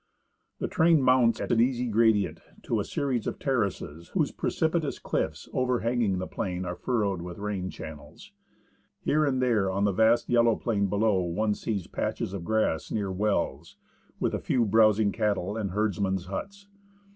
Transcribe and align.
The 0.57 0.67
train 0.67 1.03
mounts, 1.03 1.39
at 1.39 1.51
an 1.51 1.61
easy 1.61 1.85
gradient, 1.85 2.39
to 2.63 2.79
a 2.79 2.83
series 2.83 3.27
of 3.27 3.37
terraces, 3.37 4.07
whose 4.15 4.31
precipitous 4.31 4.97
cliffs 4.97 5.47
overhanging 5.53 6.17
the 6.17 6.25
plain 6.25 6.65
are 6.65 6.75
furrowed 6.75 7.21
with 7.21 7.37
rain 7.37 7.69
channels. 7.69 8.31
Here 9.01 9.23
and 9.27 9.39
there 9.43 9.69
on 9.69 9.83
the 9.83 9.91
vast 9.91 10.27
yellow 10.27 10.55
plain 10.55 10.87
below 10.87 11.21
one 11.21 11.53
sees 11.53 11.85
patches 11.85 12.33
of 12.33 12.43
grass 12.43 12.89
near 12.89 13.11
wells, 13.11 13.75
with 14.19 14.33
a 14.33 14.39
few 14.39 14.65
browsing 14.65 15.11
cattle 15.11 15.55
and 15.55 15.69
herdsmen's 15.69 16.25
huts. 16.25 16.67